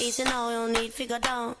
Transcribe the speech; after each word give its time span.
Easy 0.00 0.24
now, 0.24 0.48
you 0.48 0.56
don't 0.56 0.72
need 0.72 0.94
figure 0.94 1.18
down. 1.18 1.54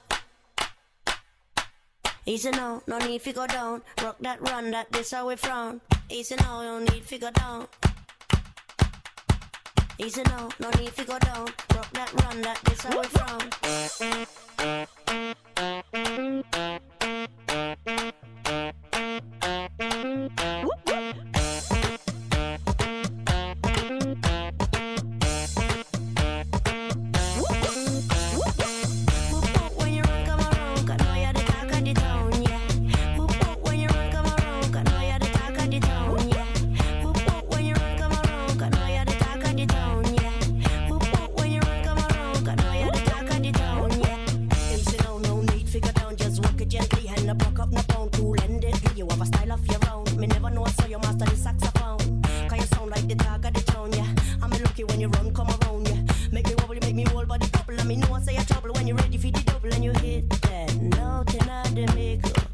Easy 2.24 2.50
now, 2.50 2.82
no 2.86 2.98
need 2.98 3.20
figure 3.20 3.46
down. 3.46 3.82
Rock 4.02 4.16
that 4.20 4.40
run, 4.40 4.70
that 4.70 4.90
this 4.90 5.10
how 5.10 5.28
we 5.28 5.36
frown. 5.36 5.82
Easy 6.08 6.36
now, 6.36 6.62
you 6.62 6.68
don't 6.68 6.90
need 6.90 7.04
figure 7.04 7.30
down. 7.32 7.68
Easy 9.98 10.22
now, 10.22 10.48
no 10.58 10.70
need 10.70 10.88
figure 10.88 11.18
down. 11.18 11.48
Rock 11.74 11.90
that 11.92 12.12
run, 12.24 12.40
that 12.40 12.58
this 12.64 12.80
how 12.80 12.98
we 12.98 13.06
frown. 13.08 14.96
You 58.00 58.08
know 58.08 58.14
I 58.14 58.20
say 58.22 58.34
you 58.34 58.44
trouble 58.44 58.72
when 58.72 58.86
you 58.86 58.94
ready 58.94 59.18
for 59.18 59.30
the 59.30 59.42
double 59.44 59.74
and 59.74 59.84
you 59.84 59.92
hit 59.92 60.30
that. 60.30 60.74
Nothing 60.74 61.50
I 61.50 61.62
didn't 61.74 61.94
make 61.94 62.24
up. 62.24 62.49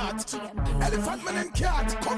cat. 0.00 0.34
Elephant 0.80 1.24
man 1.24 1.36
and 1.36 1.54
cat. 1.54 2.09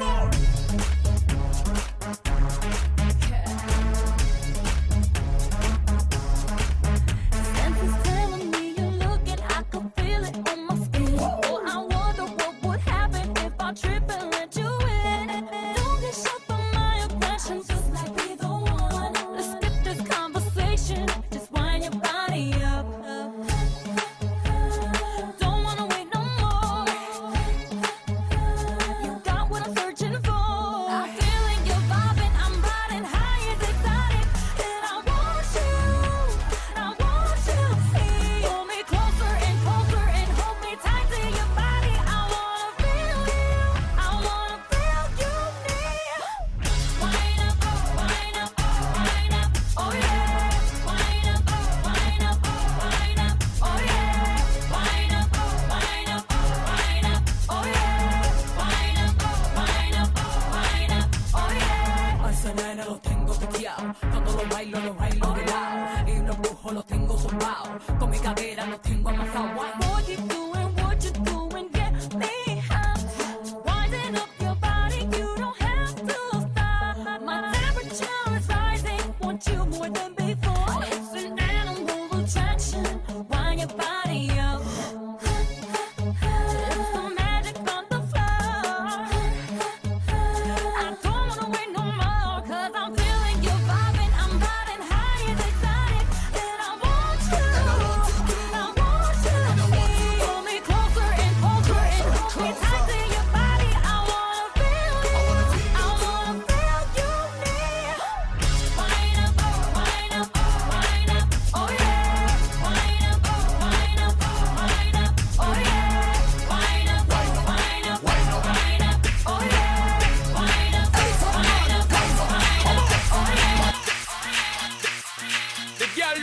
Cuando 64.11 64.33
lo 64.33 64.49
bailo, 64.49 64.81
lo 64.81 64.95
bailo 64.95 65.35
de 65.35 65.47
lado. 65.47 66.11
Y 66.11 66.27
los 66.27 66.39
brujos 66.39 66.73
los 66.73 66.87
tengo 66.87 67.19
zumbados. 67.19 67.83
Con 67.99 68.11
mi 68.11 68.19
cadera 68.19 68.67
los 68.67 68.81
tengo 68.83 69.11
amasados. 69.11 70.52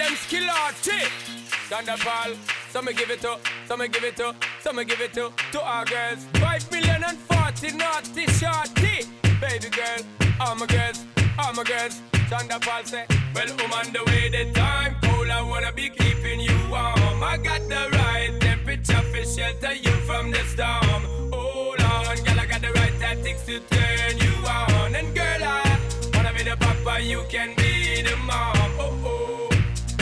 Them 0.09 0.17
skill 0.17 0.49
arty. 0.49 1.01
Thunderball, 1.69 2.35
some 2.71 2.85
me 2.85 2.93
give 2.93 3.11
it 3.11 3.21
to, 3.21 3.37
some 3.67 3.79
me 3.79 3.87
give 3.87 4.03
it 4.03 4.15
to, 4.17 4.33
some 4.59 4.77
me 4.77 4.85
give 4.85 5.01
it 5.01 5.13
to, 5.13 5.31
to 5.51 5.61
our 5.61 5.85
girls. 5.85 6.25
Five 6.33 6.71
million 6.71 7.03
and 7.03 7.17
forty 7.17 7.71
naughty 7.77 8.25
shorty. 8.39 9.05
Baby 9.39 9.69
girl, 9.69 10.01
all 10.41 10.55
my 10.55 10.65
girls, 10.65 11.05
all 11.37 11.53
my 11.53 11.63
girls. 11.63 12.01
Thunderball 12.29 12.85
say, 12.85 13.05
well, 13.35 13.47
I'm 13.59 13.73
on 13.73 13.93
the 13.93 14.03
way, 14.07 14.29
the 14.29 14.51
time 14.53 14.95
cold, 15.03 15.29
I 15.29 15.41
wanna 15.41 15.71
be 15.73 15.89
keeping 15.89 16.39
you 16.39 16.57
warm. 16.69 17.23
I 17.23 17.37
got 17.43 17.61
the 17.69 17.89
right 17.97 18.35
temperature 18.41 19.03
for 19.11 19.23
shelter 19.23 19.73
you 19.73 19.91
from 20.07 20.31
the 20.31 20.39
storm. 20.53 21.03
Hold 21.31 21.81
on, 21.81 22.15
girl, 22.25 22.39
I 22.39 22.45
got 22.47 22.61
the 22.61 22.71
right 22.71 22.99
tactics 22.99 23.43
to 23.45 23.59
turn 23.59 24.17
you 24.17 24.33
on. 24.47 24.95
And 24.95 25.15
girl, 25.15 25.43
I 25.43 25.79
wanna 26.15 26.33
be 26.33 26.43
the 26.43 26.57
papa, 26.57 27.01
you 27.01 27.23
can 27.29 27.55
be 27.55 28.01
the 28.01 28.15
mom. 28.17 28.55
Oh, 28.79 29.01
oh. 29.05 29.18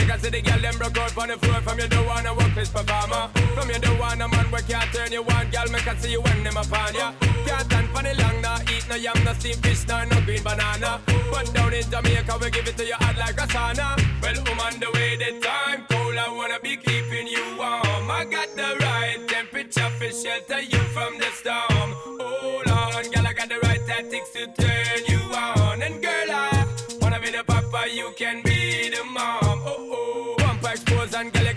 Because 0.08 0.22
the 0.22 0.40
girl 0.40 0.58
them 0.58 0.74
broke 0.78 0.96
out 0.96 1.18
on 1.18 1.28
the 1.28 1.36
floor. 1.36 1.60
From 1.60 1.78
you 1.78 1.86
don't 1.86 2.06
wanna 2.06 2.32
work 2.32 2.54
this 2.54 2.70
performer. 2.70 3.28
From 3.52 3.68
you 3.68 3.78
don't 3.78 3.98
want 3.98 4.22
a 4.22 4.26
man 4.26 4.46
where 4.50 4.62
can't 4.62 4.90
turn 4.90 5.12
you 5.12 5.20
on. 5.20 5.50
Girl, 5.50 5.68
make 5.70 5.86
I 5.86 5.94
see 5.96 6.12
you 6.12 6.22
when 6.22 6.42
them 6.42 6.56
upon 6.56 6.94
ya. 6.94 7.12
Can't 7.44 7.60
stand 7.68 7.88
for 7.92 8.02
the 8.02 8.16
long, 8.16 8.40
nah 8.40 8.56
Eat 8.72 8.88
no 8.88 8.96
yam, 8.96 9.22
no 9.22 9.34
steamed 9.34 9.60
fish, 9.60 9.86
nah, 9.86 10.06
no 10.06 10.18
green 10.22 10.42
banana. 10.42 11.02
But 11.30 11.52
down 11.52 11.74
in 11.74 11.84
Jamaica, 11.90 12.38
we 12.40 12.48
give 12.48 12.66
it 12.66 12.78
to 12.78 12.86
you 12.86 12.94
hot 12.94 13.18
like 13.18 13.36
a 13.36 13.46
sauna. 13.52 14.00
Well, 14.22 14.32
I'm 14.64 14.80
the 14.80 14.88
way, 14.94 15.16
the 15.20 15.44
time 15.44 15.84
cold 15.90 16.16
I 16.16 16.32
wanna 16.32 16.58
be 16.62 16.78
keeping 16.78 17.26
you 17.28 17.44
warm. 17.58 18.10
I 18.10 18.24
got 18.24 18.48
the 18.56 18.80
right 18.80 19.20
temperature 19.28 19.90
for 20.00 20.08
shelter 20.08 20.62
you 20.72 20.82
from 20.96 21.18
the 21.18 21.28
storm. 21.36 21.90
Hold 22.16 22.66
on, 22.66 23.04
girl, 23.12 23.26
I 23.26 23.34
got 23.34 23.50
the 23.50 23.60
right 23.60 23.84
tactics 23.86 24.30
to 24.32 24.46
turn 24.56 25.04
you 25.06 25.20
on. 25.36 25.82
And 25.82 26.00
girl, 26.00 26.30
I 26.32 26.64
wanna 27.02 27.20
be 27.20 27.30
the 27.30 27.44
papa, 27.44 27.92
you 27.92 28.10
can 28.16 28.40
be 28.40 28.88
the 28.88 29.04
mom 29.04 29.47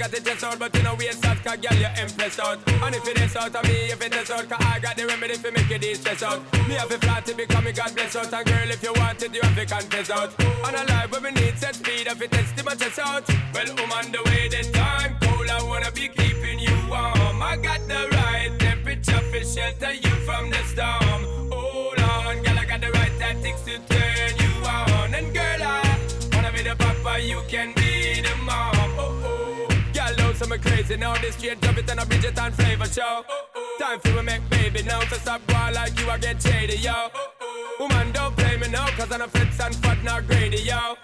got 0.02 0.12
the 0.12 0.20
chest 0.20 0.44
out 0.44 0.58
But 0.58 0.76
you 0.76 0.84
know 0.84 0.96
waist 0.96 1.26
out, 1.26 1.38
cause 1.44 1.58
girl, 1.58 1.78
you 1.78 1.90
impress 2.02 2.40
out. 2.40 2.58
And 2.68 2.96
if 2.96 3.08
it 3.08 3.22
is 3.22 3.36
out 3.36 3.56
of 3.56 3.64
me, 3.64 3.94
if 3.94 4.02
it 4.02 4.16
is 4.16 4.32
out 4.32 4.50
Cause 4.50 4.66
I 4.66 4.80
got 4.80 4.98
the 4.98 5.06
remedy 5.06 5.36
for 5.36 5.52
make 5.52 5.70
you 5.70 5.78
de-stress 5.78 6.24
out. 6.24 6.42
Me 6.68 6.74
have 6.74 6.92
a 6.92 6.98
flat 6.98 7.26
to 7.28 7.36
become 7.36 7.66
me 7.66 7.72
God 7.72 7.94
bless 7.94 8.16
out 8.16 8.34
And 8.34 8.46
girl, 8.46 8.70
if 8.70 8.82
you 8.82 8.94
want 8.94 9.22
it, 9.22 9.34
you 9.34 9.42
have 9.42 9.56
to 9.56 9.66
confess 9.66 10.10
out. 10.10 10.30
On 10.66 10.74
a 10.74 10.84
life 10.92 11.12
where 11.12 11.22
we 11.22 11.32
need 11.32 11.58
set 11.58 11.76
speed 11.76 12.08
If 12.08 12.22
it 12.22 12.32
test 12.32 12.66
my 12.66 12.74
chest 12.74 13.00
out. 13.00 13.28
Well, 13.54 13.70
I'm 13.78 13.92
on 13.92 14.12
the 14.12 14.22
way, 14.26 14.50
the 14.50 14.62
time 14.72 15.16
cold 15.22 15.50
I 15.50 15.62
wanna 15.64 15.92
be 15.92 16.08
keeping 16.08 16.60
you 16.60 16.76
warm. 16.90 17.42
I 17.42 17.58
got 17.62 17.82
the 17.88 18.02
right 18.18 18.52
temperature 18.60 19.22
for 19.30 19.44
shelter 19.46 19.94
you 19.94 20.14
from 20.26 20.50
the 20.50 20.62
storm. 20.72 21.22
Hold 21.52 22.00
on, 22.00 22.42
girl, 22.44 22.58
I 22.58 22.66
got 22.66 22.82
the 22.82 22.92
right 22.92 23.14
tactics 23.20 23.62
to 23.70 23.78
turn 23.94 24.32
you 24.44 24.54
on. 24.66 25.14
And 25.14 25.34
girl, 25.34 25.62
I 25.62 26.00
wanna 26.34 26.52
be 26.52 26.64
the 26.64 26.76
papa, 26.76 27.22
you 27.22 27.42
can 27.48 27.74
be 27.76 28.22
the 28.22 28.36
mom 28.46 28.81
Know 30.42 30.48
some 30.48 30.60
crazy. 30.60 30.98
Now 30.98 31.16
This 31.18 31.36
straight 31.36 31.62
drop 31.62 31.78
it 31.78 31.90
and 31.92 32.00
a 32.00 32.06
Bridget 32.06 32.38
and 32.40 32.54
flavor 32.56 32.86
show. 32.86 33.24
Time 33.80 34.00
for 34.00 34.16
we 34.16 34.24
make 34.24 34.50
baby 34.50 34.82
now 34.82 35.00
To 35.02 35.16
stop 35.20 35.46
going 35.46 35.76
like 35.76 36.00
you, 36.00 36.10
I 36.10 36.18
get 36.18 36.42
shady, 36.42 36.78
yo. 36.78 37.10
Woman, 37.80 38.12
don't 38.12 38.36
play 38.36 38.58
me 38.58 38.68
now 38.70 38.88
Cause 38.98 39.12
I'm 39.12 39.22
a 39.22 39.28
fits 39.28 39.60
and 39.60 39.76
fat, 39.76 40.04
not 40.04 40.26
greedy, 40.26 40.64
yo. 40.64 40.96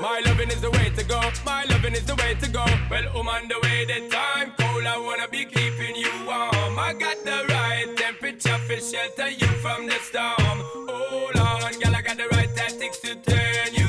My 0.00 0.20
loving 0.26 0.48
is 0.48 0.60
the 0.60 0.70
way 0.72 0.90
to 0.96 1.04
go. 1.04 1.20
My 1.44 1.64
loving 1.70 1.92
is 1.92 2.04
the 2.04 2.16
way 2.16 2.34
to 2.34 2.50
go. 2.50 2.64
Well, 2.90 3.06
on 3.16 3.46
the 3.48 3.60
way, 3.62 3.84
the 3.84 4.08
time 4.08 4.54
cold 4.58 4.84
I 4.84 4.98
wanna 4.98 5.28
be 5.28 5.44
keeping 5.44 5.94
you 5.94 6.10
warm. 6.26 6.78
I 6.78 6.92
got 6.98 7.18
the 7.24 7.44
right 7.48 7.96
temperature 7.96 8.58
for 8.66 8.76
shelter 8.76 9.30
you 9.30 9.46
from 9.62 9.86
the 9.86 9.98
storm. 10.00 10.58
Hold 10.90 11.36
on, 11.36 11.72
girl, 11.78 11.94
I 11.94 12.02
got 12.02 12.16
the 12.16 12.26
right 12.32 12.50
tactics 12.56 12.98
to 13.00 13.14
turn 13.14 13.74
you 13.74 13.79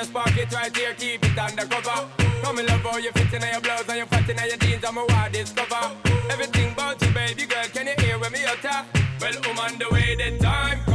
just 0.00 0.38
it 0.38 0.52
right 0.52 0.76
here 0.76 0.94
Keep 0.94 1.24
it 1.24 1.38
undercover 1.38 2.08
Come 2.42 2.58
in 2.58 2.66
love 2.66 2.80
how 2.80 2.96
you 2.96 3.12
fit 3.12 3.32
in 3.34 3.42
your 3.42 3.60
blouse 3.60 3.88
And 3.88 3.98
you 3.98 4.06
fat 4.06 4.28
in 4.28 4.36
your 4.48 4.56
jeans, 4.56 4.84
I'm 4.84 4.96
a 4.96 5.04
wild 5.04 5.32
discover 5.32 5.96
Everything 6.30 6.72
about 6.72 7.00
you, 7.02 7.12
baby 7.12 7.46
girl, 7.46 7.64
can 7.72 7.86
you 7.86 7.94
hear 8.04 8.18
when 8.18 8.32
me 8.32 8.40
utter? 8.46 8.86
Well, 9.20 9.34
I'm 9.44 9.58
on 9.58 9.78
the 9.78 9.88
way, 9.90 10.16
the 10.16 10.38
time 10.38 10.89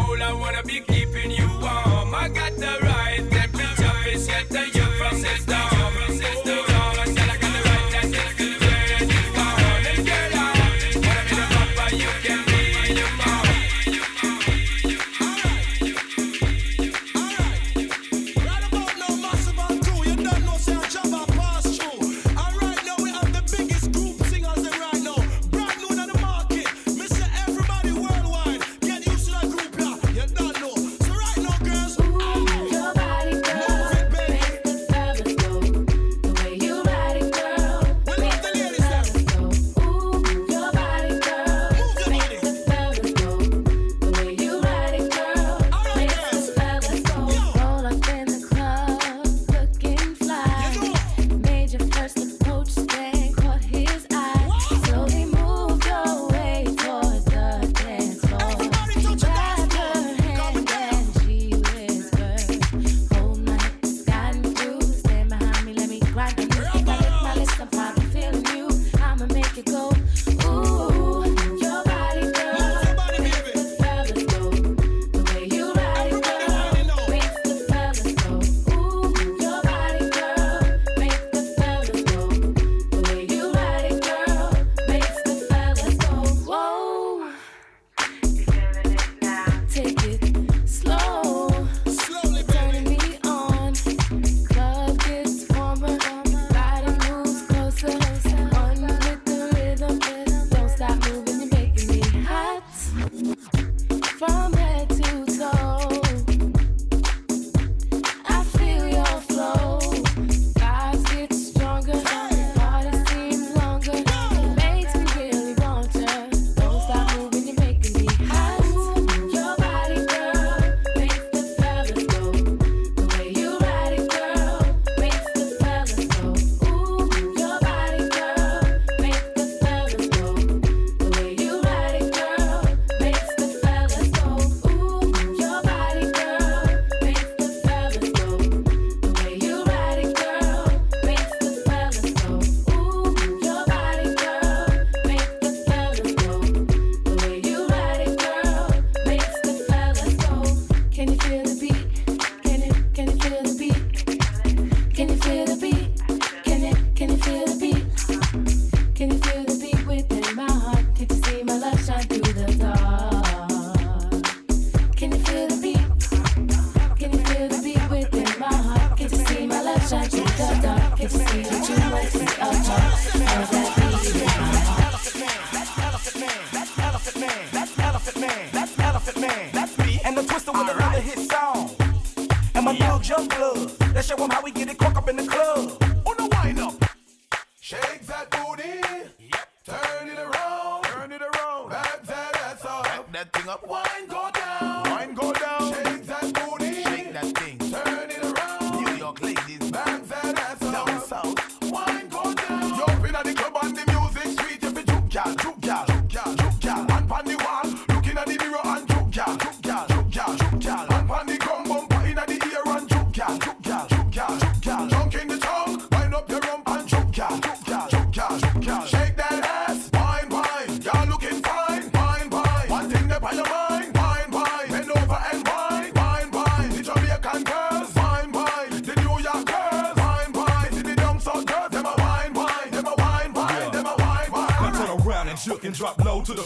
can 159.08 159.20
do 159.20 159.35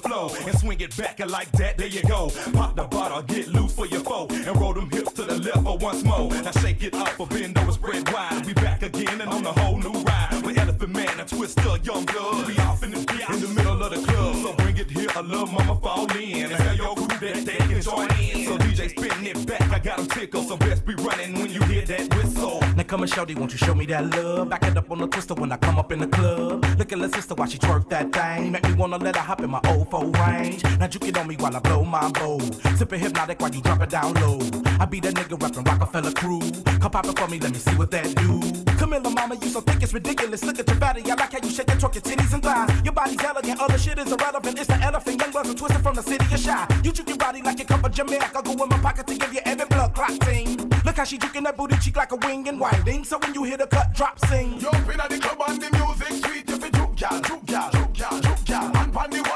flow 0.10 0.30
and 0.48 0.58
swing 0.58 0.80
it 0.82 0.96
back 0.98 1.20
and 1.20 1.30
like 1.30 1.52
that. 1.54 1.78
There 1.78 1.88
you 1.88 2.02
go. 2.04 2.32
Pop 2.54 2.76
the 2.76 2.84
bottle, 2.84 3.22
get 3.22 3.48
loose 3.48 3.74
for 3.74 3.86
your 3.86 4.02
foe 4.02 4.28
and 4.30 4.60
roll 4.60 4.74
them 4.74 4.90
hips 4.90 5.14
to 5.14 5.24
the 5.24 5.38
left 5.38 5.64
for 5.64 5.78
once 5.78 6.04
more. 6.04 6.30
Now 6.30 6.52
shake 6.52 6.84
it 6.84 6.94
up 6.96 7.20
or 7.20 7.28
bend 7.28 7.58
over, 7.58 7.72
spread 7.72 8.12
wide. 8.12 8.46
We 8.46 8.54
back 8.54 8.82
again 8.82 9.22
and 9.22 9.30
on 9.30 9.44
the 9.44 9.54
whole 9.54 9.78
new 9.78 9.94
ride 10.02 10.42
with 10.44 10.58
Elephant 10.58 10.94
Man 10.94 11.20
and 11.20 11.30
Twista, 11.30 11.86
Young 11.86 12.06
Blood. 12.06 12.48
We 12.48 12.58
off 12.58 12.84
in 12.84 12.92
the, 12.92 13.00
in 13.34 13.40
the 13.42 13.52
middle 13.56 13.82
of 13.84 13.92
the 13.92 14.02
club. 14.08 14.36
So 14.36 14.59
shit 14.90 14.98
here. 14.98 15.10
I 15.16 15.22
love 15.22 15.52
mama 15.52 15.80
fall 15.80 16.12
in. 16.16 16.50
Tell 16.50 16.76
your 16.76 16.96
crew 16.96 17.08
that 17.08 17.46
they 17.46 17.58
can 17.58 17.82
join 17.82 18.12
in. 18.20 18.46
So 18.46 18.58
DJ 18.58 18.90
spin 18.90 19.26
it 19.26 19.48
back. 19.48 19.62
I 19.72 19.80
got 19.80 20.00
'em 20.00 20.08
tickle. 20.08 20.44
so 20.44 20.58
best 20.58 20.86
be 20.86 20.96
running 20.96 21.34
when 21.34 21.52
you 21.52 21.62
hear 21.64 21.86
that 21.86 22.14
whistle. 22.16 22.60
Now 22.76 22.84
come 22.84 23.02
and 23.02 23.12
shorty, 23.12 23.36
won't 23.36 23.52
you 23.52 23.58
show 23.58 23.76
me 23.76 23.86
that 23.88 24.16
love? 24.16 24.50
Back 24.50 24.64
it 24.64 24.78
up 24.78 24.92
on 24.92 25.00
the 25.00 25.08
Twista 25.08 25.38
when 25.38 25.52
I 25.52 25.58
come 25.58 25.78
up 25.78 25.92
in 25.92 26.00
the 26.00 26.08
club. 26.08 26.66
Look 26.78 26.92
at 26.92 27.00
the 27.00 27.10
sister 27.10 27.36
while 27.36 27.48
she 27.48 27.58
twerk 27.58 27.90
that 27.90 28.12
thing. 28.12 28.52
Make 28.52 28.64
me 28.68 28.74
wanna 28.74 28.98
let 28.98 29.16
her 29.16 29.22
hop 29.22 29.42
in 29.42 29.50
my 29.50 29.62
old 29.68 29.90
four 29.92 30.06
range. 30.06 30.64
Now 30.80 30.88
you 30.92 31.00
get 31.00 31.18
on 31.18 31.28
me 31.28 31.36
while 31.36 31.56
I 31.56 31.60
blow 31.60 31.84
my 31.84 32.10
bowl. 32.12 32.40
Sippin' 32.78 33.00
hypnotic 33.00 33.40
while 33.42 33.54
you 33.54 33.62
drop 33.62 33.82
it 33.82 33.90
down 33.90 34.14
low. 34.16 34.40
I 34.80 34.86
be 34.86 35.00
that 35.02 35.14
nigga 35.14 35.42
rapping 35.42 35.64
Rockefeller 35.64 36.12
crew. 36.12 36.42
Come 36.80 36.92
pop 36.92 37.06
it 37.06 37.20
for 37.20 37.28
me, 37.28 37.40
let 37.40 37.52
me 37.52 37.60
see 37.60 37.76
what 37.76 37.92
that 37.92 38.16
do. 38.16 38.40
Camilla, 38.78 39.10
mama, 39.10 39.36
you 39.36 39.50
so 39.50 39.62
thick 39.62 39.84
it's 39.84 39.94
ridiculous. 39.94 40.44
Look 40.44 40.60
at 40.60 40.68
your 40.68 40.78
body, 40.78 41.02
I 41.06 41.16
like 41.16 41.34
how 41.34 41.40
you 41.44 41.50
shake 41.50 41.70
and 41.70 41.80
twerk 41.80 41.96
your 41.96 42.02
titties 42.02 42.34
and 42.34 42.44
thighs 42.44 42.79
body's 43.00 43.24
elegant, 43.24 43.62
other 43.62 43.78
shit 43.78 43.98
is 43.98 44.12
irrelevant. 44.12 44.60
It's 44.60 44.68
the 44.68 44.76
elephant, 44.76 45.22
young 45.22 45.32
bucks 45.32 45.50
are 45.50 45.54
twisted 45.54 45.82
from 45.82 45.96
the 45.96 46.04
city 46.04 46.26
of 46.34 46.40
shy. 46.40 46.68
You 46.84 46.92
juke 46.92 47.08
your 47.08 47.18
body 47.18 47.42
like 47.42 47.60
a 47.62 47.66
cup 47.66 47.84
of 47.86 47.92
Jamaica. 47.92 48.42
Go 48.44 48.52
in 48.52 48.70
my 48.70 48.78
pocket 48.80 49.08
to 49.08 49.16
give 49.16 49.34
you 49.34 49.40
every 49.46 49.66
blood 49.68 49.94
clot 49.96 50.20
ting. 50.20 50.58
Look 50.86 50.98
how 50.98 51.06
she 51.06 51.18
juking 51.18 51.44
that 51.46 51.56
booty 51.56 51.78
cheek 51.78 51.96
like 51.96 52.12
a 52.12 52.18
wing 52.18 52.48
and 52.50 52.60
winding. 52.60 53.06
So 53.06 53.18
when 53.20 53.34
you 53.34 53.44
hear 53.44 53.58
the 53.58 53.68
cut 53.68 53.94
drop, 53.94 54.20
sing. 54.28 54.60
Yo, 54.60 54.70
pin 54.72 55.00
at 55.00 55.10
the 55.10 55.18
club 55.18 55.42
on 55.48 55.60
the 55.60 55.70
music 55.78 56.14
street. 56.20 56.50
If 56.50 56.62
you 56.64 56.72
juke, 56.72 57.00
y'all, 57.00 57.22
juke, 57.22 57.50
y'all, 57.50 57.72
juke, 57.72 57.98
y'all, 58.00 58.20
juke, 58.20 58.50
y'all. 58.50 58.78
And 58.78 58.94
pan 58.94 59.10
the 59.12 59.29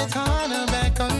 your 0.00 0.08
time 0.08 0.50
and 0.50 0.70
back 0.70 0.98
on 0.98 1.19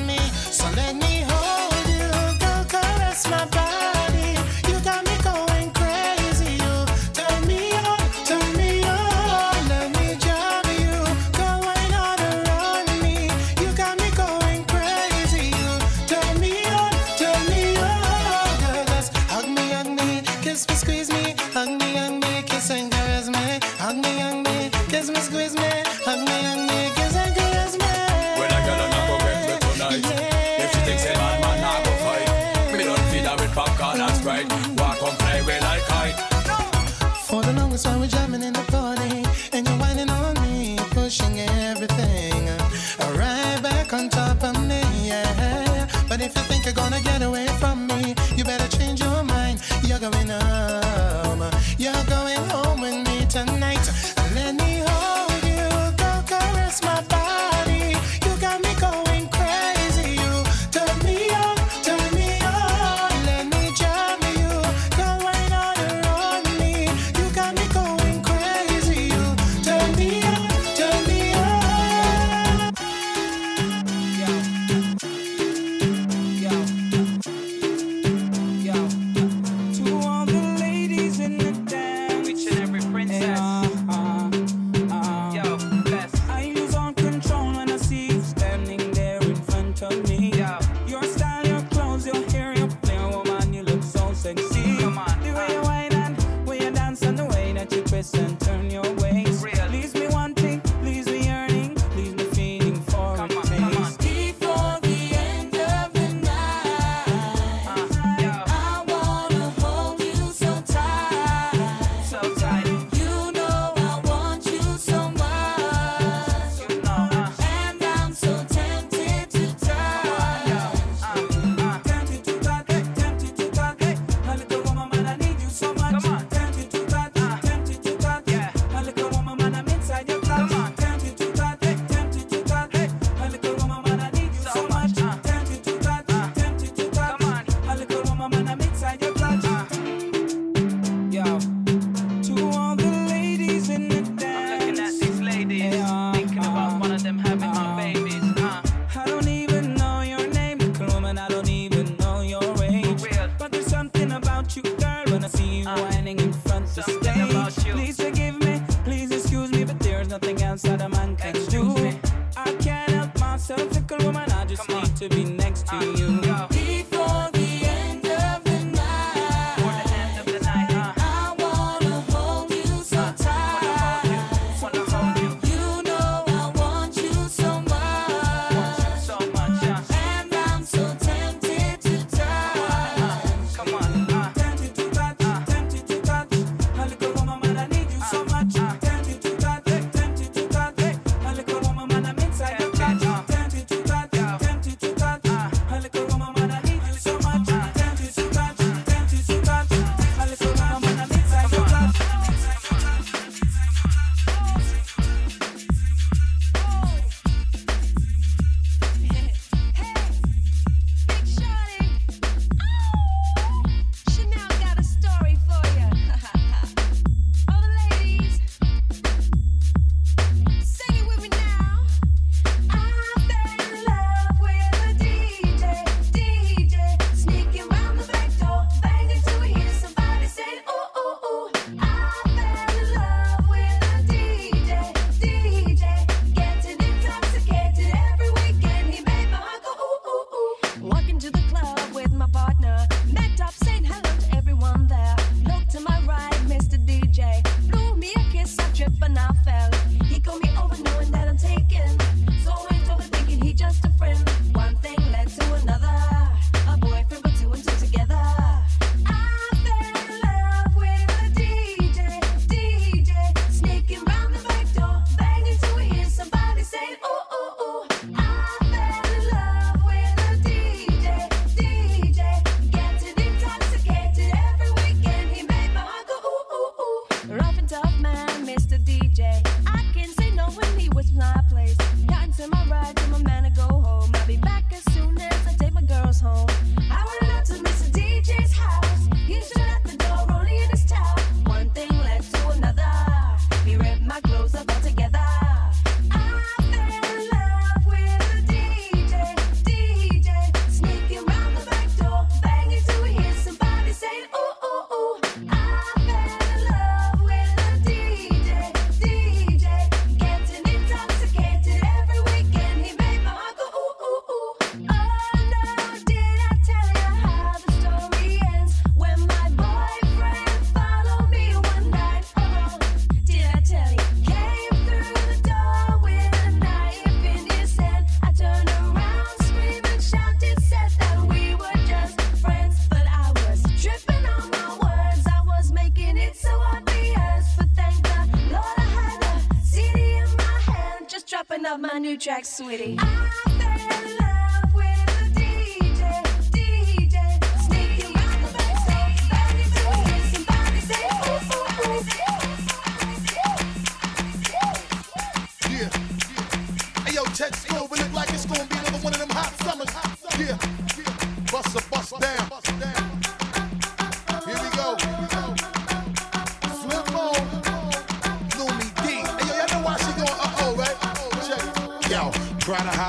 track, 342.21 342.45
sweetie. 342.45 342.99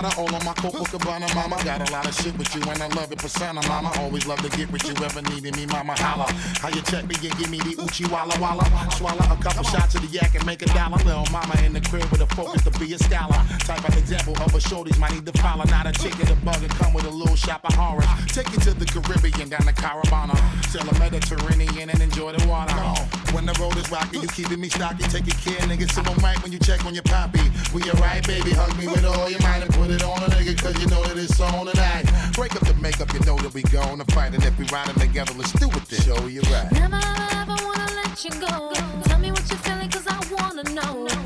Copacabana, 0.09 1.33
mama. 1.35 1.63
Got 1.63 1.89
a 1.89 1.91
lot 1.91 2.07
of 2.07 2.15
shit 2.15 2.37
with 2.37 2.53
you, 2.55 2.61
and 2.61 2.81
I 2.81 2.87
love 2.87 3.11
it, 3.11 3.17
persona, 3.17 3.65
mama. 3.67 3.91
Always 3.99 4.27
love 4.27 4.41
to 4.41 4.49
get 4.55 4.71
with 4.71 4.83
you, 4.87 4.93
ever 5.03 5.21
needed 5.23 5.55
me, 5.55 5.65
mama. 5.65 5.95
Holla. 5.97 6.31
How 6.61 6.69
you 6.69 6.81
check 6.83 7.07
me 7.07 7.15
and 7.15 7.37
give 7.37 7.49
me 7.49 7.57
the 7.59 7.81
Uchi 7.81 8.05
Walla 8.07 8.37
Walla? 8.39 8.65
Swallow 8.97 9.25
a 9.25 9.37
couple 9.41 9.63
shots 9.63 9.95
of 9.95 10.01
the 10.01 10.07
yak 10.07 10.35
and 10.35 10.45
make 10.45 10.61
a 10.61 10.65
dollar. 10.67 10.97
Little 10.97 11.25
mama 11.31 11.55
in 11.65 11.73
the 11.73 11.81
crib 11.81 12.05
with 12.11 12.21
a 12.21 12.27
focus 12.35 12.63
to 12.63 12.71
be 12.79 12.93
a 12.93 12.99
scholar. 12.99 13.41
Type 13.65 13.87
of 13.87 13.97
example 13.97 14.35
of 14.37 14.53
a 14.53 14.59
shorties 14.59 14.99
might 14.99 15.13
need 15.13 15.25
to 15.25 15.33
follow. 15.41 15.65
Not 15.65 15.87
a 15.87 15.91
chick 15.91 16.11
chicken, 16.11 16.31
a 16.31 16.45
bug, 16.45 16.61
and 16.61 16.71
come 16.71 16.93
with 16.93 17.05
a 17.05 17.09
little 17.09 17.35
shop 17.35 17.61
of 17.65 17.73
horrors. 17.73 18.05
Take 18.27 18.51
you 18.51 18.59
to 18.59 18.73
the 18.73 18.85
Caribbean, 18.85 19.49
down 19.49 19.65
the 19.65 19.73
Caravana. 19.73 20.35
Sail 20.67 20.83
the 20.83 20.97
Mediterranean 20.99 21.89
and 21.89 22.01
enjoy 22.01 22.31
the 22.33 22.47
water. 22.47 23.20
When 23.33 23.45
the 23.45 23.53
road 23.59 23.77
is 23.77 23.89
rocky, 23.89 24.19
you 24.19 24.27
keeping 24.27 24.59
me 24.59 24.69
stocky. 24.69 25.03
Taking 25.03 25.37
care, 25.39 25.59
nigga. 25.67 25.89
So 25.91 26.01
I'm 26.01 26.17
right 26.19 26.41
when 26.43 26.51
you 26.51 26.59
check 26.59 26.85
on 26.85 26.93
your 26.93 27.03
poppy. 27.03 27.41
We 27.73 27.81
alright, 27.91 28.25
baby. 28.27 28.51
Hug 28.51 28.77
me 28.77 28.87
with 28.87 29.05
all 29.05 29.29
your 29.29 29.41
might 29.41 29.63
and 29.63 29.73
put 29.73 29.89
it 29.89 30.03
on 30.03 30.21
a 30.23 30.27
nigga, 30.27 30.57
cause 30.61 30.77
you 30.81 30.87
know 30.87 31.01
that 31.03 31.17
it's 31.17 31.39
on 31.39 31.65
tonight. 31.65 32.05
Break 32.33 32.55
up 32.55 32.67
the 32.67 32.73
makeup, 32.75 33.13
you 33.13 33.19
know 33.21 33.37
that 33.37 33.53
we 33.53 33.61
going 33.63 33.99
to 33.99 34.05
fight. 34.13 34.33
And 34.33 34.43
if 34.43 34.57
we 34.59 34.65
riding 34.67 34.95
together, 34.95 35.33
let's 35.37 35.53
do 35.53 35.67
it 35.67 35.85
then. 35.87 36.01
Show 36.01 36.27
you 36.27 36.41
right. 36.51 36.71
Never 36.73 36.99
ever 37.39 37.55
wanna 37.63 37.87
let 37.95 38.23
you 38.23 38.31
go. 38.31 38.71
Tell 39.03 39.19
me 39.19 39.31
what 39.31 39.47
you're 39.49 39.59
feeling, 39.59 39.89
cause 39.89 40.07
I 40.07 40.19
wanna 40.31 40.63
know. 40.73 41.20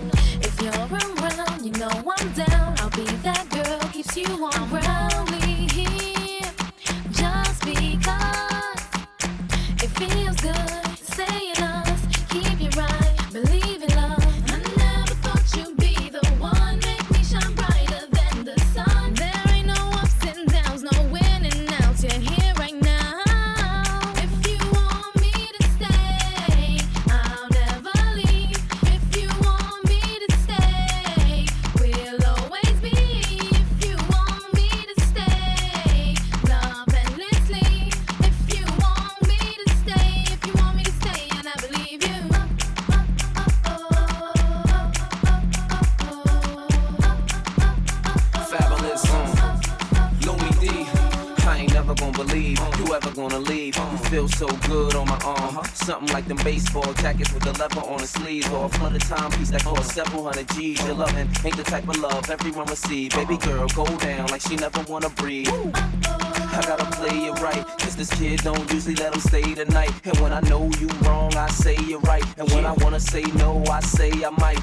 Several 59.96 60.26
hundred 60.26 60.50
G's. 60.50 60.86
Your 60.86 60.96
loving 60.96 61.30
ain't 61.46 61.56
the 61.56 61.64
type 61.64 61.88
of 61.88 61.98
love 62.00 62.30
everyone 62.30 62.66
receive. 62.66 63.12
Baby 63.12 63.38
girl, 63.38 63.66
go 63.70 63.86
down 64.00 64.28
like 64.28 64.42
she 64.42 64.58
never 64.58 64.82
wanna 64.92 65.10
breathe. 65.12 65.48
I 65.48 66.62
gotta 66.68 66.84
play 66.98 67.28
it 67.28 67.40
right. 67.40 67.66
Cause 67.80 67.96
this 67.96 68.10
kid 68.16 68.42
don't 68.42 68.70
usually 68.74 68.96
let 68.96 69.14
him 69.14 69.22
stay 69.22 69.54
the 69.54 69.64
night. 69.66 69.94
And 70.04 70.18
when 70.20 70.34
I 70.34 70.42
know 70.42 70.70
you 70.82 70.90
wrong, 71.04 71.34
I 71.38 71.48
say 71.48 71.78
you're 71.88 72.02
right. 72.02 72.26
And 72.38 72.52
when 72.52 72.66
I 72.66 72.74
wanna 72.84 73.00
say 73.00 73.24
no, 73.44 73.64
I 73.72 73.80
say 73.80 74.12
I 74.12 74.32
might. 74.32 74.60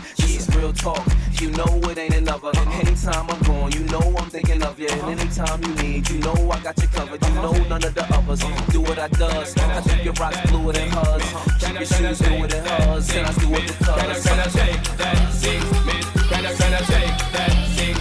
Real 0.57 0.73
talk. 0.73 1.05
You 1.41 1.51
know 1.51 1.81
it 1.91 1.99
ain't 1.99 2.15
another. 2.15 2.53
Anytime 2.57 3.29
I'm 3.29 3.43
gone, 3.43 3.73
you 3.73 3.85
know 3.85 4.15
I'm 4.19 4.31
thinking 4.31 4.63
of 4.63 4.79
you. 4.79 4.89
And 4.89 5.21
anytime 5.21 5.63
you 5.65 5.75
need, 5.83 6.09
you 6.09 6.19
know 6.19 6.35
I 6.51 6.61
got 6.61 6.81
you 6.81 6.89
covered. 6.89 7.23
You 7.27 7.35
know 7.35 7.53
none 7.69 7.85
of 7.85 7.95
the 7.95 8.07
others 8.15 8.41
do 8.71 8.81
what 8.81 8.99
I 8.99 9.09
does. 9.09 9.57
I 9.59 9.81
keep 9.83 10.05
your 10.05 10.15
rocks 10.15 10.39
fluid 10.51 10.77
than 10.77 10.91
hers. 10.91 11.25
Keep 11.61 11.75
your 11.75 11.87
shoes 11.87 12.23
fluid 12.23 12.55
and 12.55 12.67
hers. 12.67 13.11
And 13.11 13.27
I 13.27 13.33
do 13.33 13.55
it 13.55 13.67
because. 13.67 14.01
Can 14.01 14.11
I, 14.11 14.21
can 14.21 14.39
I 14.39 14.49
shake 14.49 14.83
that 14.99 15.33
thing, 15.35 15.63
miss? 15.87 16.07
Can 16.31 16.47
I, 16.47 16.53
can 16.55 16.75
I 16.75 16.83
shake 16.83 17.19
that 17.33 17.53
thing? 17.77 17.97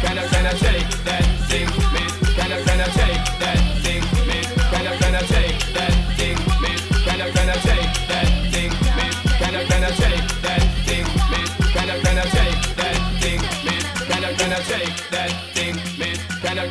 Can 0.00 0.18
I, 0.18 0.26
can 0.28 0.46
I 0.46 0.54
shake 0.54 1.04
that 1.04 1.24
thing, 1.50 1.68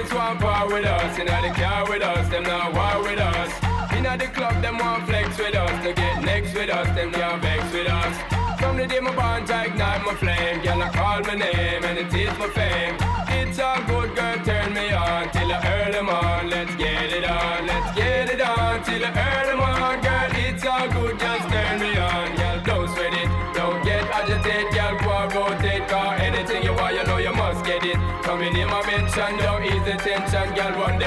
sexy 0.00 0.16
want 0.16 0.40
part 0.40 0.72
with 0.72 0.84
us. 0.84 1.18
Know 1.18 1.24
they 1.24 1.50
car 1.50 1.88
with 1.88 2.02
us, 2.02 2.28
them 2.28 2.42
not 2.44 2.72
war 2.72 3.02
with 3.02 3.18
us. 3.18 3.52
Inna 3.92 4.16
the 4.16 4.26
club, 4.26 4.62
them 4.62 4.78
want 4.78 5.06
flex 5.06 5.38
with 5.38 5.54
us. 5.54 5.84
To 5.84 5.92
get 5.92 6.22
next 6.22 6.54
with 6.54 6.70
us, 6.70 6.86
them 6.96 7.12
can't 7.12 7.42
vex 7.42 7.72
with 7.72 7.88
us. 7.88 8.14
From 8.60 8.76
the 8.76 8.86
day 8.86 9.00
my 9.00 9.14
bond, 9.14 9.50
I 9.50 9.66
ignite 9.66 10.04
my 10.04 10.14
flame. 10.14 10.62
Girl, 10.62 10.82
I 10.82 10.88
call 10.90 11.20
my 11.22 11.34
name 11.34 11.84
and 11.84 11.98
it 11.98 12.12
is 12.14 12.38
my 12.38 12.48
fame. 12.48 12.96
It's 13.28 13.58
all 13.58 13.82
good, 13.82 14.14
girl, 14.16 14.38
turn 14.44 14.72
me 14.74 14.92
on 14.92 15.30
till 15.30 15.52
I 15.52 15.58
earn 15.74 16.08
on. 16.08 16.50
Let's 16.50 16.74
get 16.76 17.12
it 17.12 17.24
on, 17.24 17.66
let's 17.66 17.96
get 17.96 18.30
it 18.30 18.40
on 18.40 18.82
till 18.84 19.04
I 19.04 19.10
earn 19.10 19.60
on. 19.60 20.00
Girl, 20.00 20.30
it's 20.46 20.64
all 20.64 20.88
good, 20.88 21.19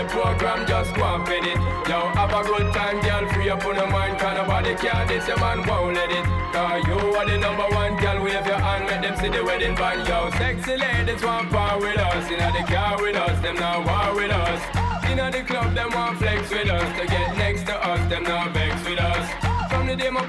the 0.03 0.09
program, 0.09 0.67
just 0.67 0.93
go 0.95 1.03
and 1.03 1.27
fit 1.27 1.43
it. 1.43 1.57
Yo, 1.87 1.99
have 2.17 2.33
a 2.33 2.43
good 2.43 2.73
time, 2.73 2.99
girl, 3.01 3.25
free 3.31 3.49
up 3.49 3.65
on 3.65 3.75
your 3.75 3.87
mind. 3.87 4.19
Cause 4.19 4.37
nobody 4.37 4.75
can 4.75 5.07
this, 5.07 5.27
your 5.27 5.39
man 5.39 5.65
won't 5.67 5.95
let 5.95 6.11
it. 6.11 6.25
Cause 6.53 6.83
you 6.87 6.97
are 7.15 7.25
the 7.25 7.37
number 7.37 7.67
one, 7.75 7.95
girl, 7.97 8.23
wave 8.23 8.45
your 8.45 8.59
hand, 8.59 8.85
make 8.85 9.01
them 9.01 9.15
see 9.19 9.29
the 9.29 9.43
wedding 9.43 9.75
band. 9.75 10.07
Yo, 10.07 10.29
sexy 10.37 10.77
ladies 10.77 11.23
want 11.23 11.49
part 11.51 11.79
with 11.79 11.97
us. 11.97 12.29
Inna 12.31 12.51
the 12.51 12.63
car 12.71 13.01
with 13.01 13.15
us, 13.15 13.41
them 13.41 13.55
now 13.55 13.79
war 13.87 14.15
with 14.15 14.31
us. 14.31 14.61
Inna 15.09 15.31
the 15.31 15.43
club, 15.43 15.73
them 15.73 15.89
want 15.91 16.17
flex 16.19 16.49
with 16.49 16.69
us. 16.69 16.87
To 16.99 17.05
get 17.07 17.37
next 17.37 17.65
to 17.67 17.75
us, 17.75 18.01
them 18.09 18.23
not 18.23 18.53
vex 18.53 18.75
with 18.87 18.99
us. 18.99 19.25
From 19.71 19.87
the 19.87 19.95
day 19.95 20.09
my 20.09 20.23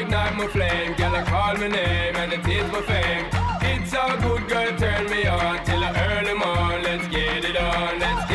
ignite 0.00 0.36
my 0.36 0.46
flame. 0.48 0.94
Girl, 0.94 1.14
I 1.14 1.22
call 1.22 1.54
my 1.56 1.68
name 1.68 2.16
and 2.16 2.32
it 2.32 2.46
is 2.46 2.70
my 2.72 2.82
fame. 2.82 3.26
It's 3.62 3.94
all 3.94 4.16
good, 4.18 4.48
girl, 4.48 4.76
turn 4.76 5.08
me 5.10 5.26
on 5.26 5.64
till 5.64 5.82
I 5.82 5.90
early 6.08 6.32
on. 6.32 6.82
Let's 6.82 7.06
get 7.08 7.44
it 7.44 7.56
on, 7.56 7.98
let's 7.98 8.28
get 8.28 8.33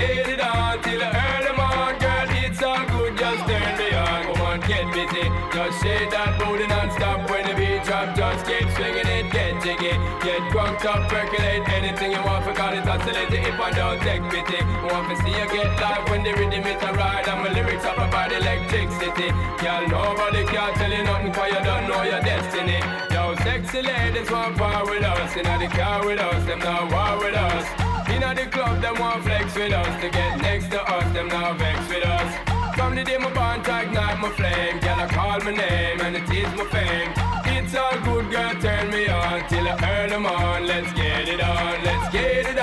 I 13.69 13.71
don't 13.71 14.01
take 14.01 14.23
pity. 14.33 14.57
Want 14.89 15.13
to 15.13 15.15
see 15.21 15.29
you 15.29 15.45
get 15.45 15.69
live 15.77 16.09
when 16.09 16.23
the 16.23 16.33
rhythm 16.33 16.65
is 16.65 16.81
a 16.81 16.91
ride. 16.93 17.27
And 17.29 17.45
my 17.45 17.53
lyrics 17.53 17.85
up 17.85 18.01
about 18.01 18.33
electricity. 18.33 19.29
Girl, 19.61 19.85
nobody 19.85 20.41
can 20.49 20.73
tell 20.73 20.89
you 20.89 21.03
nothing 21.05 21.31
cause 21.31 21.53
you 21.53 21.61
don't 21.61 21.85
know 21.85 22.01
your 22.01 22.21
destiny. 22.25 22.81
Yo, 23.13 23.35
sexy 23.45 23.83
ladies 23.85 24.31
want 24.31 24.57
part 24.57 24.89
with 24.89 25.03
us. 25.03 25.37
Inna 25.37 25.59
the 25.61 25.67
car 25.69 26.03
with 26.03 26.19
us, 26.19 26.41
them 26.47 26.59
not 26.65 26.89
war 26.89 27.21
with 27.21 27.37
us. 27.37 27.65
Inna 28.09 28.33
the 28.33 28.49
club, 28.49 28.81
them 28.81 28.97
want 28.97 29.21
flex 29.21 29.53
with 29.53 29.71
us. 29.71 30.01
To 30.01 30.09
get 30.09 30.41
next 30.41 30.71
to 30.71 30.81
us, 30.81 31.05
them 31.13 31.27
not 31.27 31.59
vex 31.59 31.77
with 31.89 32.05
us. 32.05 32.29
From 32.73 32.95
the 32.95 33.03
day 33.03 33.17
my 33.17 33.31
bond, 33.33 33.61
ignite 33.61 34.17
my 34.17 34.29
flame. 34.33 34.79
Girl, 34.79 34.97
I 34.97 35.07
call 35.13 35.39
my 35.45 35.53
name 35.53 36.01
and 36.01 36.15
it 36.17 36.25
is 36.25 36.49
my 36.57 36.65
fame. 36.73 37.13
It's 37.45 37.75
all 37.75 37.99
good, 38.01 38.31
girl, 38.31 38.53
turn 38.61 38.89
me 38.89 39.07
on 39.09 39.47
till 39.47 39.67
I 39.67 39.77
earn 39.93 40.09
them 40.09 40.25
on. 40.25 40.65
Let's 40.65 40.91
get 40.93 41.29
it 41.29 41.41
on, 41.41 41.83
let's 41.83 42.11
get 42.11 42.49
it 42.49 42.57
on 42.57 42.58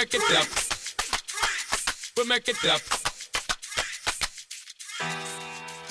make 0.00 0.14
it 0.14 0.22
clap. 0.22 0.46
We 2.16 2.24
make 2.24 2.48
it 2.48 2.56
clap. 2.56 2.80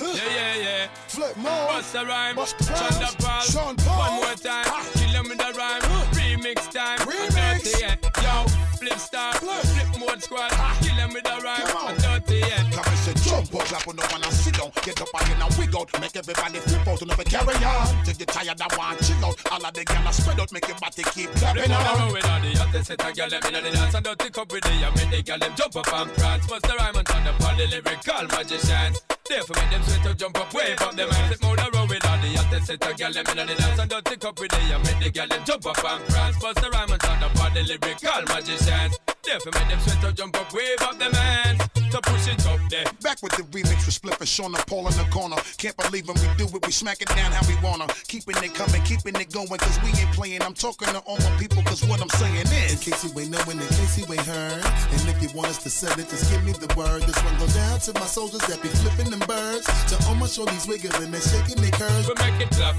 Yeah, 0.00 0.14
yeah, 0.34 0.56
yeah. 0.56 0.88
Flip 1.06 1.36
more. 1.36 1.50
Bust 1.50 1.94
a 1.94 2.04
rhyme. 2.04 2.34
Bust 2.34 2.58
the 2.58 3.16
Paul. 3.20 3.42
Sean 3.42 3.76
Paul. 3.76 3.98
One 3.98 4.14
more 4.16 4.34
time. 4.34 4.66
Kill 4.94 5.22
with 5.22 5.40
a 5.40 5.52
rhyme. 5.56 5.82
Remix 6.12 6.72
time. 6.72 6.98
Remix. 6.98 7.62
Dirty, 7.62 7.84
yeah. 7.84 7.96
Yo, 8.22 8.69
Spliff 8.80 8.98
Star. 8.98 9.34
Flip 9.34 10.00
mode 10.00 10.22
squad. 10.22 10.50
Kill 10.80 10.96
them 10.96 11.12
with 11.12 11.28
a 11.28 11.36
rhyme. 11.44 11.60
Come 11.68 11.76
on. 11.76 11.96
Dirty, 12.00 12.38
yeah. 12.40 12.64
Come 12.72 12.84
and 12.88 12.98
say 13.04 13.14
jump 13.28 13.54
up, 13.54 13.68
clap 13.68 13.86
on 13.86 13.96
the 13.96 14.06
one 14.08 14.24
and 14.24 14.32
sit 14.32 14.54
down. 14.54 14.72
Get 14.82 15.00
up 15.02 15.12
again 15.20 15.42
and 15.42 15.54
wig 15.60 15.76
out. 15.76 16.00
Make 16.00 16.16
everybody 16.16 16.58
flip 16.64 16.88
out 16.88 17.00
and 17.02 17.08
never 17.08 17.24
carry 17.24 17.60
on. 17.60 18.04
Till 18.04 18.16
you 18.16 18.24
tired 18.24 18.56
and 18.56 18.72
want 18.78 18.98
chill 19.04 19.20
out. 19.20 19.36
All 19.52 19.66
of 19.66 19.74
the 19.74 19.84
gyal 19.84 20.12
spread 20.12 20.40
out, 20.40 20.52
make 20.52 20.66
your 20.66 20.78
body 20.80 21.04
keep 21.12 21.30
clapping 21.36 21.72
on 21.72 22.12
with 22.12 22.24
all 22.24 22.40
the 22.40 22.56
hottest 22.56 22.86
set 22.88 23.04
of 23.04 23.16
girl 23.16 23.28
them 23.28 23.42
inna 23.48 23.60
the 23.60 23.70
dance 23.70 23.94
and 23.94 24.04
don't 24.04 24.18
tick 24.18 24.38
up 24.38 24.50
with 24.50 24.64
the 24.64 24.72
I 24.72 24.88
make 24.96 25.10
the 25.12 25.22
girl 25.28 25.38
them 25.38 25.52
jump 25.56 25.76
up 25.76 25.92
and 25.92 26.10
prance. 26.16 26.46
Bust 26.46 26.62
the 26.64 26.74
rhyme 26.80 26.96
and 26.96 27.06
turn 27.06 27.26
up 27.28 27.40
all 27.44 27.56
the 27.56 27.66
lyrical 27.68 28.24
magicians. 28.32 29.09
Therefore 29.30 29.62
make 29.62 29.70
them 29.70 29.82
sweat 29.84 30.02
to 30.02 30.14
jump 30.14 30.40
up, 30.40 30.52
wave 30.52 30.82
up 30.82 30.96
them 30.96 31.08
hands. 31.08 31.36
Sit 31.36 31.44
more 31.44 31.54
the 31.54 31.70
road 31.72 31.88
with 31.88 32.04
all 32.04 32.18
the 32.18 32.34
hottest 32.34 32.66
set 32.66 32.84
of 32.84 32.98
girl 32.98 33.12
them 33.12 33.24
inna 33.30 33.46
the 33.46 33.54
dance 33.54 33.78
and 33.78 33.88
don't 33.88 34.04
tick 34.04 34.24
up 34.24 34.40
with 34.40 34.50
the 34.50 34.56
I 34.56 34.78
make 34.82 35.04
the 35.04 35.10
girl 35.10 35.28
them 35.28 35.44
jump 35.44 35.66
up 35.66 35.84
and 35.84 36.04
prance. 36.08 36.38
Bust 36.42 36.60
the 36.60 36.68
rhyme 36.68 36.90
and 36.90 37.00
turn 37.00 37.22
up 37.22 37.40
all 37.40 37.50
the 37.50 37.62
lyrical 37.62 38.22
magicians. 38.26 39.09
Therefore 39.24 39.52
make 39.54 39.68
them 39.68 39.80
sweat 39.80 40.00
to 40.02 40.12
jump 40.12 40.40
up, 40.40 40.52
wave 40.52 40.80
up 40.82 40.98
them 40.98 41.12
hands. 41.12 41.60
To 41.90 42.00
push 42.02 42.28
it 42.28 42.46
up 42.46 42.60
there. 42.70 42.84
Back 43.02 43.20
with 43.20 43.34
the 43.34 43.42
remix 43.50 43.84
with 43.84 43.98
Spliff 43.98 44.20
and 44.20 44.28
Sean 44.28 44.54
and 44.54 44.64
Paul 44.66 44.86
in 44.86 44.96
the 44.96 45.04
corner. 45.10 45.34
Can't 45.58 45.76
believe 45.76 46.06
when 46.06 46.16
we 46.22 46.28
do 46.38 46.46
it, 46.46 46.64
we 46.64 46.70
smack 46.70 47.02
it 47.02 47.08
down 47.08 47.32
how 47.32 47.42
we 47.48 47.56
wanna. 47.66 47.86
Keeping 48.06 48.36
it 48.38 48.54
coming, 48.54 48.80
keeping 48.82 49.16
it 49.16 49.32
going, 49.32 49.48
cause 49.48 49.78
we 49.82 49.90
ain't 49.98 50.12
playing. 50.12 50.40
I'm 50.42 50.54
talking 50.54 50.86
to 50.88 51.00
all 51.00 51.18
my 51.18 51.30
people, 51.36 51.62
cause 51.64 51.84
what 51.84 52.00
I'm 52.00 52.08
saying 52.10 52.46
is. 52.46 52.72
In 52.72 52.78
case 52.78 53.02
you 53.02 53.10
ain't 53.18 53.30
knowing, 53.30 53.58
in 53.58 53.66
case 53.74 53.98
you 53.98 54.06
ain't 54.06 54.22
heard. 54.22 54.62
And 54.62 55.02
if 55.10 55.20
you 55.20 55.28
want 55.36 55.48
us 55.48 55.60
to 55.64 55.70
sell 55.70 55.92
it, 55.98 56.08
just 56.08 56.30
give 56.30 56.44
me 56.44 56.52
the 56.52 56.72
word. 56.78 57.02
This 57.02 57.18
one 57.24 57.36
goes 57.38 57.54
down 57.54 57.80
to 57.80 57.92
my 57.94 58.06
soldiers 58.06 58.46
that 58.46 58.62
be 58.62 58.68
flipping 58.68 59.10
them 59.10 59.26
birds. 59.26 59.66
To 59.90 59.98
all 60.06 60.14
my 60.14 60.26
shorties 60.26 60.68
wiggling 60.68 60.94
and 61.02 61.12
they're 61.12 61.20
shaking 61.20 61.60
their 61.60 61.74
curves. 61.74 62.06
We 62.06 62.14
make 62.22 62.40
it 62.40 62.50
clap. 62.54 62.76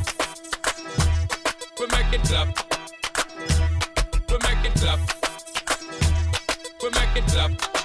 We 1.77 1.86
make 1.91 2.13
it 2.15 2.23
clap. 2.23 2.47
We 4.32 4.38
make 4.39 4.65
it 4.65 4.73
clap. 4.80 5.21
It 7.22 7.32
clap. 7.32 7.82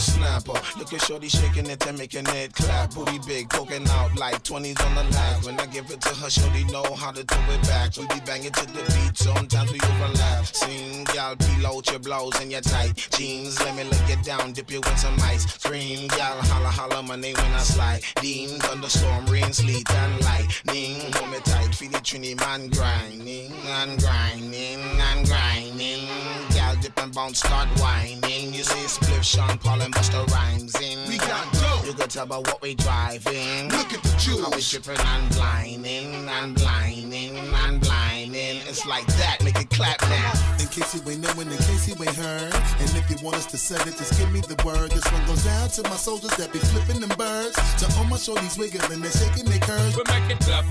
Snapper. 0.00 0.60
Look 0.78 0.92
at 0.94 1.02
Shorty 1.02 1.28
shaking 1.28 1.66
it 1.66 1.86
and 1.86 1.98
making 1.98 2.26
it 2.28 2.54
clap. 2.54 2.94
Booty 2.94 3.18
big, 3.26 3.50
poking 3.50 3.86
out 3.88 4.16
like 4.16 4.42
20s 4.42 4.80
on 4.86 4.94
the 4.94 5.04
lap. 5.14 5.44
When 5.44 5.60
I 5.60 5.66
give 5.66 5.90
it 5.90 6.00
to 6.00 6.14
her, 6.14 6.30
Shorty 6.30 6.64
know 6.64 6.94
how 6.94 7.10
to 7.12 7.22
throw 7.22 7.54
it 7.54 7.62
back. 7.62 7.96
We 7.96 8.06
be 8.06 8.20
banging 8.24 8.52
to 8.52 8.66
the 8.66 8.82
beat, 8.92 9.16
sometimes 9.16 9.72
we 9.72 9.80
overlap. 9.80 10.46
Sing, 10.46 11.04
peel 11.04 11.66
out 11.66 11.90
your 11.90 11.98
blouse 11.98 12.40
and 12.40 12.50
your 12.50 12.62
tight 12.62 12.96
jeans. 13.12 13.60
Let 13.60 13.76
me 13.76 13.84
look 13.84 14.08
it 14.08 14.22
down, 14.24 14.52
dip 14.52 14.70
you 14.70 14.80
in 14.80 14.96
some 14.96 15.18
ice. 15.20 15.44
Scream, 15.44 16.08
gal, 16.08 16.36
holla, 16.42 16.68
holla 16.68 17.02
my 17.02 17.16
name 17.16 17.34
when 17.36 17.52
I 17.52 17.58
slide. 17.58 18.02
Dean, 18.22 18.58
thunderstorm, 18.60 19.26
rain, 19.26 19.52
sleet, 19.52 19.90
and 19.90 20.24
lightning. 20.24 21.12
Hold 21.14 21.30
me 21.30 21.38
tight, 21.44 21.74
feel 21.74 21.90
the 21.90 21.98
trini 21.98 22.38
man 22.40 22.68
grinding 22.68 23.52
and 23.66 24.00
grinding 24.00 24.80
and 24.80 25.26
grinding. 25.26 26.39
Gal, 26.80 26.88
dip 26.88 27.02
and 27.02 27.14
bounce, 27.14 27.38
start 27.38 27.68
whining. 27.80 28.54
You 28.54 28.62
see, 28.62 28.86
Spliff 28.86 29.22
Sean 29.22 29.58
Paul 29.58 29.82
and 29.82 29.94
Busta 29.94 30.26
Rhymes 30.30 30.74
in. 30.80 31.08
We 31.08 31.18
got 31.18 31.52
dope. 31.52 31.86
You 31.86 31.92
could 31.92 32.10
tell 32.10 32.26
by 32.26 32.38
what 32.38 32.60
we 32.62 32.74
driving. 32.74 33.68
Look 33.70 33.92
at 33.92 34.02
the 34.02 34.14
jewels. 34.18 34.44
How 34.44 34.50
we 34.50 34.62
tripping 34.62 34.98
and 34.98 35.34
blinding 35.34 36.28
and 36.28 36.54
blinding 36.54 37.36
and 37.36 37.80
blinding. 37.80 38.60
It's 38.68 38.86
like 38.86 39.06
that, 39.06 39.38
make 39.44 39.58
it 39.60 39.70
clap 39.70 40.00
now. 40.02 40.32
In 40.60 40.66
case 40.68 40.94
you 40.94 41.10
ain't 41.10 41.20
knowing, 41.20 41.50
in 41.50 41.56
case 41.58 41.88
you 41.88 41.94
ain't 41.94 42.16
heard. 42.16 42.54
And 42.54 42.90
if 42.96 43.10
you 43.10 43.16
want 43.24 43.36
us 43.36 43.46
to 43.46 43.58
sell 43.58 43.80
it, 43.86 43.96
just 43.96 44.18
give 44.18 44.30
me 44.32 44.40
the 44.40 44.60
word. 44.64 44.90
This 44.90 45.04
one 45.12 45.24
goes 45.26 45.44
down 45.44 45.68
to 45.70 45.82
my 45.84 45.96
soldiers 45.96 46.34
that 46.36 46.52
be 46.52 46.58
flipping 46.58 47.00
them 47.00 47.16
birds. 47.16 47.56
To 47.80 47.98
all 47.98 48.04
my 48.04 48.16
shorties 48.16 48.58
wiggling 48.58 49.02
and 49.02 49.12
shaking 49.12 49.46
their 49.46 49.60
curves. 49.60 49.96
We 49.96 50.02
make 50.08 50.30
it 50.30 50.40
clap. 50.40 50.64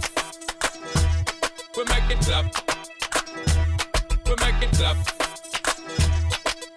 We 1.76 1.84
make 1.86 2.10
it 2.10 2.20
clap. 2.22 2.46
We 4.26 4.36
make 4.46 4.64
it 4.64 4.72
clap. 4.78 5.29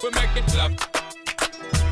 We 0.02 0.10
make 0.18 0.34
it 0.34 0.46
clap. 0.50 0.72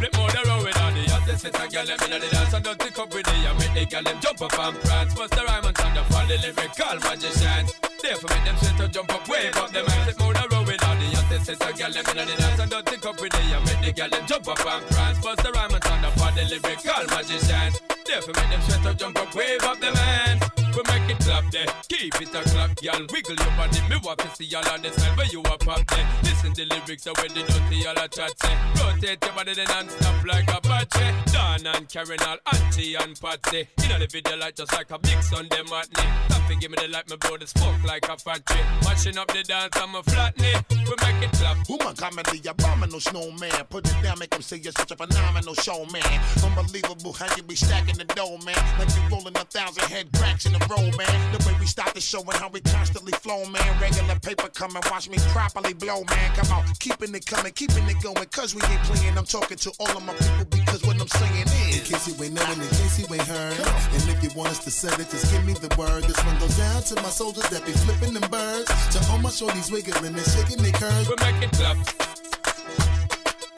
Flipmode 0.03 0.35
the 0.35 0.43
road 0.51 0.67
with 0.67 0.83
all 0.83 0.91
the 0.91 1.07
hottest 1.15 1.47
set 1.47 1.55
of 1.55 1.71
girl 1.71 1.87
them 1.87 1.99
inna 2.03 2.19
the 2.19 2.27
dance 2.27 2.53
and 2.55 2.65
Dutty 2.65 2.91
Cup 2.91 3.15
with 3.15 3.23
the 3.23 3.37
I 3.47 3.53
make 3.55 3.71
the 3.71 3.87
girl 3.87 4.03
them 4.03 4.19
jump 4.19 4.43
up 4.43 4.59
and 4.59 4.75
prance. 4.83 5.15
Busta 5.15 5.47
Rhymes 5.47 5.67
and 5.71 5.77
turn 5.79 5.95
up 5.95 6.11
all 6.11 6.27
the 6.27 6.37
lyrical 6.43 6.99
magicians. 7.07 7.71
Therefore 8.03 8.31
make 8.35 8.45
them 8.51 8.57
sweat 8.59 8.77
to 8.83 8.89
jump 8.91 9.15
up, 9.15 9.29
wave 9.31 9.55
up 9.55 9.71
them 9.71 9.87
hands. 9.87 10.11
Flipmode 10.11 10.43
the 10.43 10.47
road 10.51 10.67
with 10.67 10.83
all 10.83 10.97
the 10.99 11.07
hottest 11.15 11.47
set 11.47 11.63
of 11.63 11.73
girl 11.79 11.93
them 11.95 12.07
inna 12.11 12.25
the 12.27 12.35
dance 12.35 12.59
and 12.59 12.71
Dutty 12.75 12.97
Cup 12.99 13.17
with 13.23 13.31
the 13.31 13.43
I 13.47 13.59
make 13.63 13.79
the 13.79 13.91
girl 13.95 14.11
them 14.11 14.27
jump 14.27 14.49
up 14.51 14.59
and 14.59 14.83
prance. 14.91 15.19
Busta 15.23 15.51
Rhymes 15.55 15.75
and 15.79 15.85
turn 15.87 16.03
up 16.03 16.19
all 16.19 16.33
the 16.35 16.43
lyrical 16.51 17.05
magicians. 17.15 17.75
Therefore 18.03 18.35
make 18.35 18.51
them 18.51 18.63
sweat 18.67 18.83
to 18.91 18.93
jump 18.99 19.23
up, 19.23 19.31
wave 19.39 19.63
up 19.63 19.79
them 19.79 19.95
hands. 19.95 20.70
We 20.75 20.83
make 20.87 21.11
it 21.11 21.19
clap 21.25 21.51
there, 21.51 21.67
keep 21.89 22.21
it 22.21 22.35
a 22.35 22.43
clap, 22.51 22.83
y'all. 22.83 23.07
Wiggle 23.13 23.35
your 23.35 23.53
body, 23.57 23.81
me 23.89 23.97
want 24.05 24.19
to 24.21 24.29
see 24.37 24.45
y'all 24.45 24.67
on 24.69 24.83
the 24.83 24.91
side 24.93 25.17
where 25.17 25.27
you 25.27 25.41
a 25.41 25.59
pop 25.59 25.87
there. 25.87 26.09
Listen 26.23 26.53
the 26.53 26.65
lyrics 26.67 27.07
of 27.07 27.17
when 27.19 27.33
the 27.35 27.43
dirty 27.43 27.77
y'all 27.77 27.99
a 27.99 28.09
chat 28.09 28.33
say. 28.41 28.57
Rotate 28.79 29.25
your 29.25 29.35
body 29.35 29.55
then 29.55 29.71
and 29.71 29.91
stop 29.91 30.25
like 30.25 30.49
a 30.49 30.61
patchy. 30.61 31.33
Don 31.33 31.67
and 31.67 31.89
Karen 31.89 32.21
all 32.27 32.39
auntie 32.53 32.95
and 32.95 33.19
Patsy. 33.21 33.69
You 33.83 33.89
know 33.89 33.99
the 33.99 34.07
video 34.07 34.37
like 34.37 34.57
just 34.57 34.73
like 34.73 34.91
a 34.91 34.99
big 34.99 35.23
Sunday 35.23 35.63
matinee. 35.69 36.11
Stop 36.29 36.51
and 36.51 36.61
give 36.61 36.71
me 36.71 36.77
the 36.81 36.89
light, 36.89 37.09
my 37.11 37.17
brother 37.17 37.47
smoke 37.47 37.83
like 37.85 38.09
a 38.09 38.17
factory. 38.17 38.61
Mashing 38.85 39.19
up 39.19 39.29
the 39.29 39.43
dance, 39.43 39.77
I'm 39.77 39.95
a 39.95 40.03
flatney. 40.03 40.55
We 40.71 40.95
make 41.03 41.23
it 41.23 41.33
clap. 41.33 41.69
Woman 41.69 41.95
comedy, 41.97 42.41
abominable 42.49 43.01
snowman. 43.01 43.51
Put 43.69 43.87
it 43.87 44.03
down, 44.03 44.19
make 44.19 44.35
him 44.35 44.43
say 44.43 44.57
you're 44.59 44.73
such 44.73 44.91
a 44.91 44.97
phenomenal 44.97 45.55
showman. 45.55 46.03
Unbelievable 46.45 47.13
how 47.13 47.35
you 47.37 47.43
be 47.43 47.55
stacking 47.55 47.99
the 47.99 48.05
dough, 48.05 48.39
man. 48.45 48.57
Like 48.79 48.89
you 48.95 49.03
rolling 49.11 49.37
a 49.37 49.45
thousand 49.45 49.85
head 49.85 50.09
cracks 50.17 50.47
in 50.47 50.55
a 50.55 50.61
row, 50.71 50.87
man. 50.95 51.19
The 51.35 51.43
way 51.45 51.55
we 51.59 51.67
start 51.67 51.95
the 51.95 52.01
show 52.01 52.23
and 52.23 52.35
how 52.35 52.49
we 52.49 52.61
constantly 52.61 53.13
flow, 53.13 53.45
man. 53.47 53.71
Regular 53.81 54.19
paper 54.21 54.49
coming, 54.49 54.83
watch 54.91 55.11
me 55.11 55.19
properly 55.35 55.75
blow, 55.75 56.05
man. 56.09 56.29
Come 56.37 56.59
on, 56.59 56.65
keeping 56.79 57.13
it 57.15 57.27
coming, 57.27 57.53
keeping 57.53 57.85
it 57.91 58.01
going. 58.01 58.27
Cause 58.31 58.55
we 58.55 58.63
ain't 58.63 58.83
playing, 58.87 59.19
I'm 59.19 59.27
talking 59.27 59.59
to 59.59 59.71
all 59.81 59.91
of 59.91 60.05
my 60.07 60.15
people 60.15 60.47
because 60.51 60.83
what 60.87 61.01
I'm 61.01 61.09
saying 61.09 61.47
is. 61.47 61.75
In 61.75 61.83
is. 61.83 61.89
case 61.91 62.07
you 62.09 62.15
ain't 62.23 62.35
knowing, 62.35 62.61
in 62.63 62.71
case 62.79 62.99
you 63.03 63.07
ain't 63.11 63.27
heard. 63.27 63.59
And 63.59 64.03
if 64.09 64.23
you 64.23 64.31
want 64.39 64.51
us 64.51 64.63
to 64.65 64.71
sell 64.71 64.95
it, 64.95 65.11
just 65.11 65.33
give 65.33 65.45
me 65.45 65.55
the 65.55 65.75
word. 65.75 66.05
This 66.05 66.23
one 66.25 66.39
goes 66.39 66.57
down 66.57 66.83
to 66.83 66.95
my 67.03 67.11
soldiers 67.11 67.49
that 67.51 67.67
be 67.67 67.73
flipping 67.73 68.15
them 68.15 68.31
birds. 68.31 68.71
To 68.95 68.99
all 69.11 69.19
my 69.19 69.31
shorties 69.31 69.73
wiggling 69.73 70.07
and 70.07 70.15
they 70.15 70.23
shaking 70.23 70.63
their 70.63 70.73
curves. 70.73 71.11
We 71.11 71.17
make 71.19 71.43
it 71.43 71.51
clap. 71.59 71.77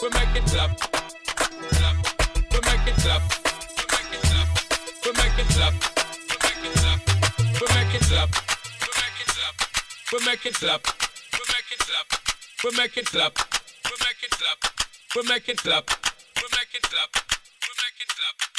We 0.00 0.08
make 0.16 0.32
it 0.32 0.44
clap. 0.48 0.70
Clap. 1.76 1.96
We 2.50 2.58
make 2.64 2.86
it 2.88 2.96
clap. 3.04 3.22
We 3.76 3.84
make 3.92 4.10
it 4.16 4.22
clap. 4.24 4.48
We 5.04 5.10
make 5.12 5.38
it 5.38 5.48
clap 5.52 5.91
it 8.12 8.18
up. 8.18 8.30
We 10.12 10.18
make 10.26 10.46
it 10.46 10.62
up. 10.64 10.82
We 11.32 11.38
make 11.48 11.72
it 11.72 11.88
up. 11.90 12.06
We 12.62 12.70
make 12.76 12.96
it 12.96 13.16
up. 13.16 13.34
We 13.84 13.90
make 14.04 14.22
it 14.22 14.42
up. 14.42 14.58
We 15.14 15.22
make 15.28 15.48
it 15.48 15.66
up. 15.68 15.90
We 16.36 16.48
make 16.52 16.74
it 16.74 16.84
up. 16.92 17.10
We 17.62 17.72
make 17.78 18.00
it 18.00 18.16
up. 18.28 18.51